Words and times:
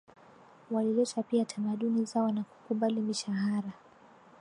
walileta 0.71 1.23
pia 1.23 1.45
tamaduni 1.45 2.05
zao 2.05 2.31
na 2.31 2.43
kukubali 2.43 3.01
mishahara 3.01 3.71